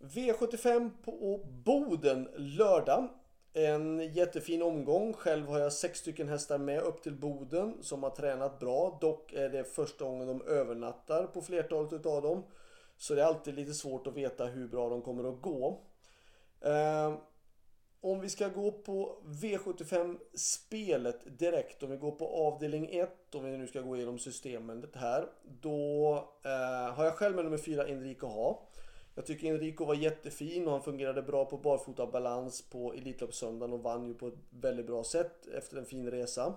[0.00, 3.08] V75 på Boden lördag.
[3.52, 5.12] En jättefin omgång.
[5.12, 8.98] Själv har jag sex stycken hästar med upp till Boden som har tränat bra.
[9.00, 12.44] Dock är det första gången de övernattar på flertalet utav dem.
[12.96, 15.80] Så det är alltid lite svårt att veta hur bra de kommer att gå.
[16.60, 17.14] Eh,
[18.00, 21.82] om vi ska gå på V75 spelet direkt.
[21.82, 23.34] Om vi går på avdelning 1.
[23.34, 25.26] Om vi nu ska gå igenom systemet här.
[25.60, 28.68] Då eh, har jag själv med nummer 4 Enrico Ha.
[29.18, 33.82] Jag tycker Enrico var jättefin och han fungerade bra på barfota balans på Elitloppssöndagen och
[33.82, 36.54] vann ju på ett väldigt bra sätt efter en fin resa.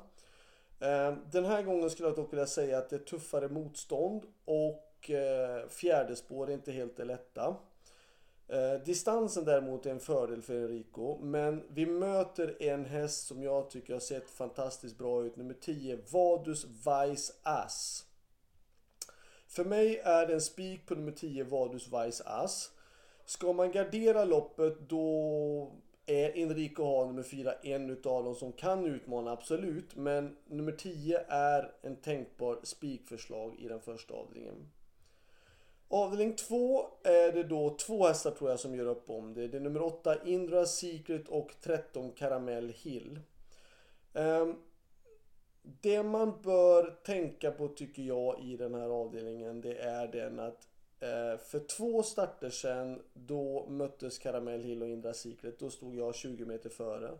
[0.79, 5.09] Eh, den här gången skulle jag dock vilja säga att det är tuffare motstånd och
[5.09, 7.55] eh, fjärde spår är inte helt det lätta.
[8.47, 11.17] Eh, distansen däremot är en fördel för Enrico.
[11.21, 15.35] Men vi möter en häst som jag tycker har sett fantastiskt bra ut.
[15.35, 18.05] Nummer 10, Vadus Vice Ass.
[19.51, 22.71] För mig är det en spik på nummer 10, Vadus Vice Ass.
[23.25, 25.71] Ska man gardera loppet då
[26.05, 29.95] är Enrico ha nummer 4 en utav dem som kan utmana absolut.
[29.95, 34.71] Men nummer 10 är en tänkbar spikförslag i den första avdelningen.
[35.87, 39.47] Avdelning 2 är det då två hästar tror jag som gör upp om det.
[39.47, 43.19] Det är nummer 8 Indra Secret och 13 Caramel Hill.
[44.13, 44.55] Um,
[45.61, 50.67] det man bör tänka på tycker jag i den här avdelningen det är den att
[50.99, 55.59] eh, för två starter sen då möttes Caramel Hill och Indra Secret.
[55.59, 57.17] Då stod jag 20 meter före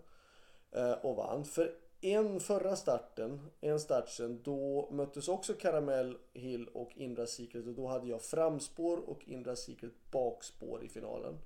[0.71, 1.45] eh, och vann.
[1.45, 7.67] För en förra starten, en start sen, då möttes också Caramel Hill och Indra Secret
[7.67, 11.37] och då hade jag framspår och Indra Secret bakspår i finalen.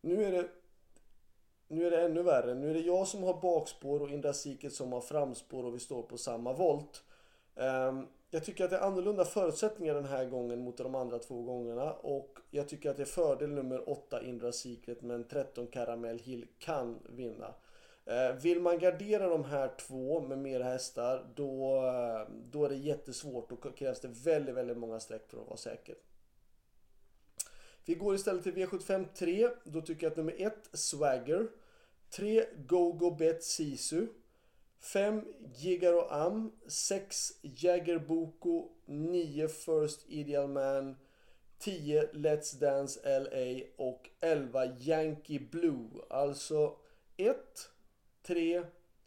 [0.00, 0.48] Nu är det
[1.68, 2.54] nu är det ännu värre.
[2.54, 5.78] Nu är det jag som har bakspår och Indra Secret som har framspår och vi
[5.78, 7.04] står på samma volt.
[7.56, 11.42] Ehm, jag tycker att det är annorlunda förutsättningar den här gången mot de andra två
[11.42, 16.18] gångerna och jag tycker att det är fördel nummer 8 Indra Secret men 13 Caramel
[16.18, 17.54] Hill kan vinna.
[18.06, 21.82] Ehm, vill man gardera de här två med mer hästar då,
[22.50, 23.50] då är det jättesvårt.
[23.50, 25.94] Då krävs det väldigt, väldigt många streck för att vara säker.
[27.86, 29.48] Vi går istället till V75 3.
[29.64, 31.48] Då tycker jag att nummer 1 Swagger.
[32.10, 34.06] 3 Gogo Bet Sisu.
[34.80, 35.24] 5
[35.56, 36.52] Gigaro Am.
[36.66, 38.68] 6 Jagger Boko.
[38.86, 40.96] 9 First Ideal Man.
[41.58, 45.88] 10 Let's Dance LA och 11 Yankee Blue.
[46.10, 46.76] Alltså
[47.16, 47.36] 1
[48.26, 48.62] 3,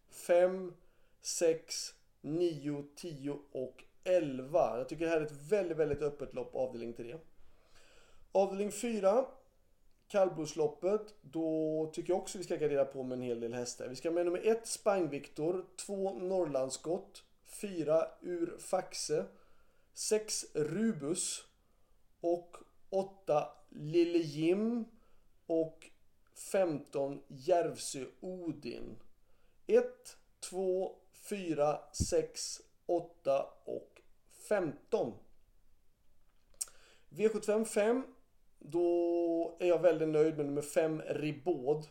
[0.10, 0.74] 5,
[1.22, 4.78] 6, 9, 10 och 11.
[4.78, 7.16] Jag tycker det här är ett väldigt, väldigt öppet lopp, avdelning 3.
[8.32, 9.26] Avdelning 4,
[10.08, 11.16] kallblodsloppet.
[11.22, 13.88] Då tycker jag också vi ska gardera på med en hel del hästar.
[13.88, 15.24] Vi ska med nummer 1 Spang
[15.78, 19.26] 2 Norrlandsskott, 4 Ur Faxe,
[19.94, 21.44] 6 Rubus
[22.22, 22.58] och
[22.90, 24.86] 8 Lille Jim
[25.48, 25.90] och
[26.52, 28.96] 15 Järvsö Odin.
[29.68, 30.96] 1, 2,
[31.30, 34.02] 4, 6, 8 och
[34.50, 35.14] 15.
[37.10, 38.04] V75 5.
[38.60, 41.86] Då är jag väldigt nöjd med nummer 5 Ribaud.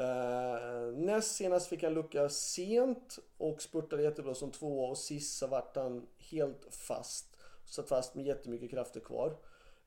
[0.00, 5.38] Uh, eh, näst senast fick han lucka sent och spurtade jättebra som tvåa och sist
[5.38, 7.36] så vart han helt fast.
[7.64, 9.36] Satt fast med jättemycket krafter kvar.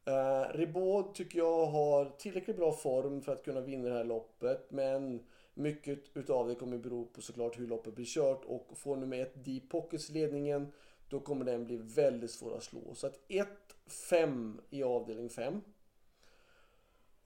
[0.05, 4.03] Eh, uh, Ribaud tycker jag har tillräckligt bra form för att kunna vinna det här
[4.03, 5.19] loppet men
[5.53, 9.45] mycket utav det kommer bero på såklart hur loppet blir kört och får nummer ett
[9.45, 10.71] Deep Pockets ledningen
[11.09, 12.93] då kommer den bli väldigt svår att slå.
[12.93, 15.61] Så att 1-5 i avdelning 5.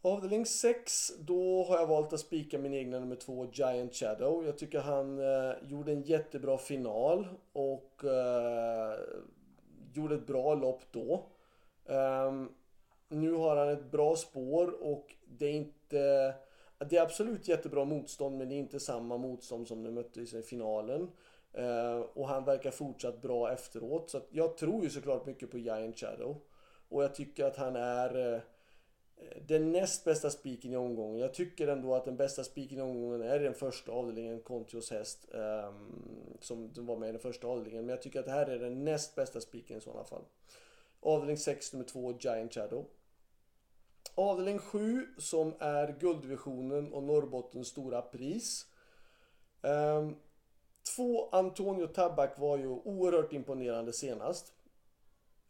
[0.05, 4.45] Avdelning 6, då har jag valt att spika min egna nummer 2 Giant Shadow.
[4.45, 8.99] Jag tycker han eh, gjorde en jättebra final och eh,
[9.93, 11.25] gjorde ett bra lopp då.
[11.85, 12.51] Um,
[13.09, 16.35] nu har han ett bra spår och det är inte
[16.89, 20.41] det är absolut jättebra motstånd men det är inte samma motstånd som de mötte i
[20.41, 21.11] finalen.
[21.57, 24.09] Uh, och han verkar fortsatt bra efteråt.
[24.09, 26.41] Så jag tror ju såklart mycket på Giant Shadow.
[26.89, 28.39] Och jag tycker att han är uh,
[29.47, 31.19] den näst bästa spiken i omgången.
[31.19, 35.25] Jag tycker ändå att den bästa spiken i omgången är den första avdelningen, Kontios häst.
[35.31, 37.85] Um, som var med i den första avdelningen.
[37.85, 40.23] Men jag tycker att det här är den näst bästa spiken i sådana fall.
[40.99, 42.85] Avdelning 6, nummer 2, Giant Shadow.
[44.15, 48.65] Avdelning 7 som är Guldvisionen och Norrbottens stora pris.
[49.61, 50.15] Um,
[50.95, 54.53] två Antonio Tabak var ju oerhört imponerande senast.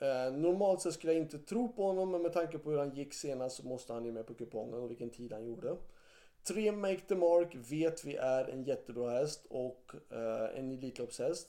[0.06, 2.96] Eh, normalt sett skulle jag inte tro på honom men med tanke på hur han
[2.96, 5.78] gick senast så måste han ju med på kupongen och vilken tid han gjorde.
[6.48, 11.48] 3 Make the Mark vet vi är en jättebra häst och eh, en Elitloppshäst.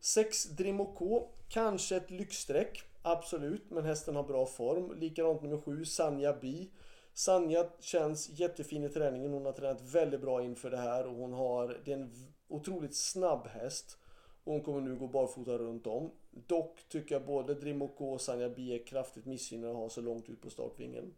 [0.00, 2.82] 6 Drimo kanske ett lyxstreck.
[3.02, 5.00] Absolut, men hästen har bra form.
[5.00, 6.70] Likadant nummer 7, Sanja Bi.
[7.14, 9.32] Sanja känns jättefin i träningen.
[9.32, 12.12] Hon har tränat väldigt bra inför det här och hon har, det är en
[12.48, 13.98] otroligt snabb häst.
[14.44, 16.10] Och hon kommer nu gå barfota runt om.
[16.30, 20.28] Dock tycker jag både Drimoko och Sanja B är kraftigt missgynnade att ha så långt
[20.28, 21.14] ut på startvingen.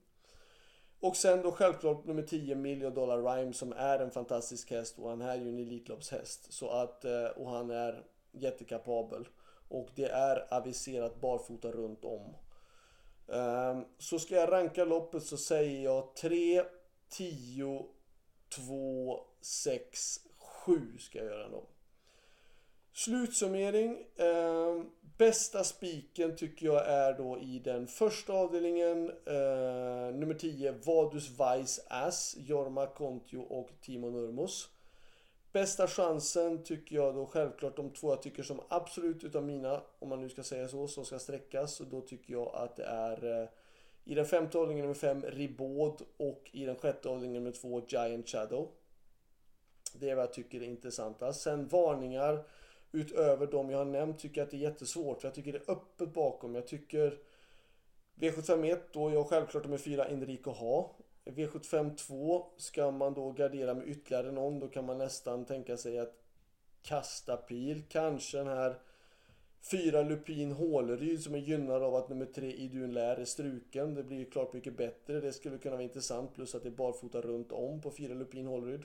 [1.01, 5.11] Och sen då självklart nummer 10 Million Dollar Rhyme som är en fantastisk häst och
[5.11, 6.53] han är ju en Elitloppshäst.
[6.53, 9.29] Så att, eh, och han är jättekapabel.
[9.69, 12.35] Och det är aviserat barfota runt om.
[13.29, 16.65] Ehm, så ska jag ranka loppet så säger jag 3,
[17.09, 17.87] 10,
[18.49, 21.67] 2, 6, 7 ska jag göra då.
[22.97, 24.07] Slutsummering.
[24.17, 24.83] Eh,
[25.19, 29.11] bästa spiken tycker jag är då i den första avdelningen.
[29.11, 34.69] Eh, nummer 10, Vadus Vice Ass, Jorma Kontio och Timo Nurmos.
[35.53, 40.09] Bästa chansen tycker jag då självklart de två jag tycker som absolut utav mina, om
[40.09, 41.81] man nu ska säga så, som ska sträckas.
[41.81, 43.49] Och då tycker jag att det är eh,
[44.05, 48.29] i den femte avdelningen nummer 5 Ribaud och i den sjätte avdelningen nummer 2 Giant
[48.29, 48.71] Shadow.
[49.95, 51.41] Det är vad jag tycker är intressantast.
[51.41, 52.45] Sen varningar
[52.95, 55.21] utöver de jag har nämnt tycker jag att det är jättesvårt.
[55.21, 56.55] För jag tycker det är öppet bakom.
[56.55, 57.19] Jag tycker
[58.21, 60.97] V751 då jag självklart nummer 4 Enrico ha.
[61.25, 64.61] V75 2 ska man då gardera med ytterligare någon.
[64.61, 66.15] Då kan man nästan tänka sig att
[66.83, 67.83] kasta pil.
[67.89, 68.79] Kanske den här
[69.71, 73.95] Fyra Lupin Håleryd som är gynnad av att nummer 3 Idun Lär är struken.
[73.95, 75.21] Det blir ju klart mycket bättre.
[75.21, 76.35] Det skulle kunna vara intressant.
[76.35, 78.83] Plus att det är barfota runt om på Fyra Lupin Håleryd.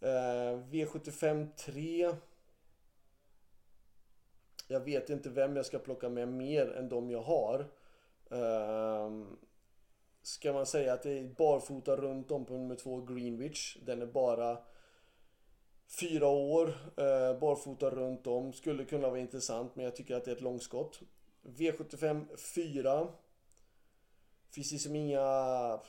[0.00, 2.14] Eh, V75 3
[4.70, 7.66] jag vet inte vem jag ska plocka med mer än de jag har.
[8.28, 9.38] Um,
[10.22, 13.76] ska man säga att det är barfota runt om på nummer två Greenwich.
[13.86, 14.58] Den är bara
[16.00, 16.68] fyra år.
[16.68, 18.52] Uh, barfota runt om.
[18.52, 21.00] Skulle kunna vara intressant men jag tycker att det är ett långskott.
[21.42, 23.08] V75 4.
[24.50, 25.80] Finns liksom inga...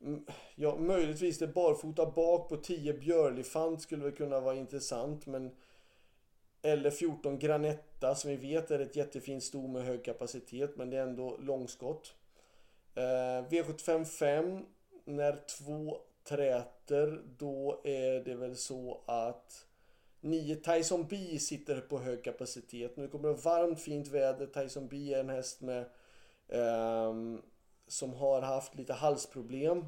[0.00, 5.50] Mm, ja, möjligtvis det barfota bak på 10 Björlifant skulle väl kunna vara intressant men
[6.64, 10.96] eller 14 Granetta som vi vet är ett jättefint sto med hög kapacitet men det
[10.96, 12.14] är ändå långskott.
[12.94, 14.64] Eh, V75 5
[15.04, 19.66] när två träter då är det väl så att
[20.20, 22.96] 9 Tyson B sitter på hög kapacitet.
[22.96, 24.46] Nu kommer det varmt fint väder.
[24.46, 25.84] Tyson B är en häst med
[26.48, 27.14] eh,
[27.86, 29.84] som har haft lite halsproblem.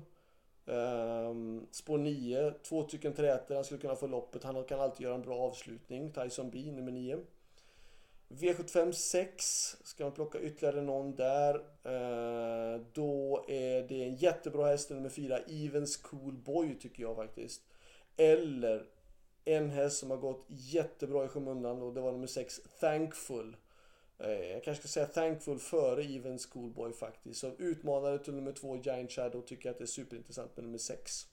[0.66, 4.44] Um, spår 9, två stycken träter, han skulle kunna få loppet.
[4.44, 6.12] Han kan alltid göra en bra avslutning.
[6.12, 7.18] Tyson B, nummer 9.
[8.28, 11.54] V75 6, ska man plocka ytterligare någon där.
[11.54, 17.62] Uh, då är det en jättebra häst, nummer 4, Evens Cool Boy tycker jag faktiskt.
[18.16, 18.86] Eller
[19.44, 23.56] en häst som har gått jättebra i skymundan och det var nummer 6, Thankful.
[24.18, 27.40] Eh, jag kanske ska säga Thankful före Even Schoolboy faktiskt.
[27.40, 30.78] Så utmanare till nummer två Giant Shadow tycker jag att det är superintressant med nummer
[30.78, 31.26] 6.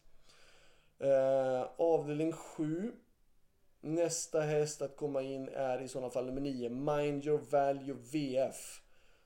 [0.99, 2.91] Eh, avdelning 7.
[3.81, 8.81] Nästa häst att komma in är i sådana fall nummer 9 Mind Your Value VF.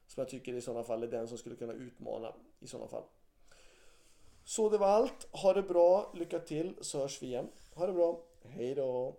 [0.07, 3.03] Som jag tycker i sådana fall är den som skulle kunna utmana i sådana fall.
[4.43, 5.27] Så det var allt.
[5.31, 7.47] Ha det bra, lycka till så hörs vi igen.
[7.73, 9.15] Ha det bra, hej då!